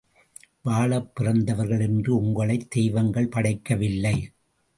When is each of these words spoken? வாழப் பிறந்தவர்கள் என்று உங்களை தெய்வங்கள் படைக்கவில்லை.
வாழப் 0.61 1.15
பிறந்தவர்கள் 1.15 1.79
என்று 1.79 2.15
உங்களை 2.15 2.67
தெய்வங்கள் 2.69 3.29
படைக்கவில்லை. 3.29 4.29